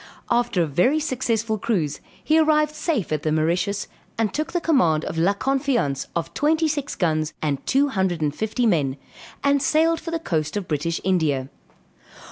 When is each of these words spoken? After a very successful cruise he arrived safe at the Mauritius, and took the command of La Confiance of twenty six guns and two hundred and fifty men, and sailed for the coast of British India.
After 0.31 0.63
a 0.63 0.65
very 0.65 0.99
successful 0.99 1.59
cruise 1.59 1.99
he 2.23 2.39
arrived 2.39 2.73
safe 2.73 3.11
at 3.11 3.21
the 3.21 3.31
Mauritius, 3.31 3.87
and 4.17 4.33
took 4.33 4.51
the 4.51 4.59
command 4.59 5.05
of 5.05 5.19
La 5.19 5.33
Confiance 5.35 6.07
of 6.15 6.33
twenty 6.33 6.67
six 6.67 6.95
guns 6.95 7.33
and 7.39 7.63
two 7.67 7.89
hundred 7.89 8.19
and 8.19 8.33
fifty 8.33 8.65
men, 8.65 8.97
and 9.43 9.61
sailed 9.61 9.99
for 9.99 10.09
the 10.09 10.17
coast 10.17 10.57
of 10.57 10.67
British 10.67 10.99
India. 11.03 11.49